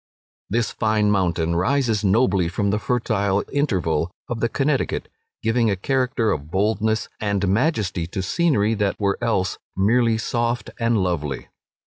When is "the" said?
2.71-2.79, 4.39-4.49